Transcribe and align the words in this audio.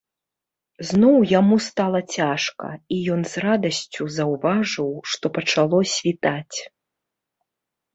Зноў 0.91 1.17
яму 1.39 1.55
стала 1.65 1.99
цяжка, 2.15 2.67
і 2.97 2.99
ён 3.19 3.23
з 3.35 3.45
радасцю 3.45 4.11
заўважыў, 4.19 4.89
што 5.15 5.25
пачало 5.41 5.79
світаць. 5.97 6.57